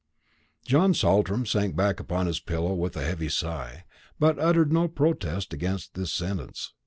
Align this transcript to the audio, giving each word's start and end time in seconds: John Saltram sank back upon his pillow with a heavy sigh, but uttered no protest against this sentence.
John 0.65 0.95
Saltram 0.95 1.45
sank 1.45 1.75
back 1.75 1.99
upon 1.99 2.25
his 2.25 2.39
pillow 2.39 2.73
with 2.73 2.97
a 2.97 3.03
heavy 3.05 3.29
sigh, 3.29 3.83
but 4.17 4.39
uttered 4.39 4.73
no 4.73 4.87
protest 4.87 5.53
against 5.53 5.93
this 5.93 6.11
sentence. 6.11 6.73